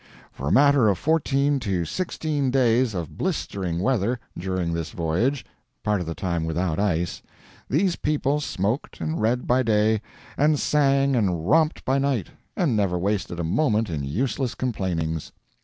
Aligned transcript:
For 0.31 0.47
a 0.47 0.51
matter 0.51 0.89
of 0.89 0.97
fourteen 0.97 1.59
to 1.59 1.85
sixteen 1.85 2.49
days 2.49 2.95
of 2.95 3.19
blistering 3.19 3.77
weather, 3.81 4.19
during 4.35 4.73
this 4.73 4.89
voyage 4.89 5.45
(part 5.83 6.01
of 6.01 6.07
the 6.07 6.15
time 6.15 6.43
without 6.45 6.79
ice) 6.79 7.21
these 7.69 7.95
people 7.97 8.39
smoked 8.39 8.99
and 8.99 9.21
read 9.21 9.45
by 9.45 9.61
day, 9.61 10.01
and 10.39 10.59
sang 10.59 11.15
and 11.15 11.47
romped 11.47 11.85
by 11.85 11.99
night, 11.99 12.29
and 12.57 12.75
never 12.75 12.97
wasted 12.97 13.39
a 13.39 13.43
moment 13.43 13.91
in 13.91 14.03
useless 14.03 14.55
complainings. 14.55 15.31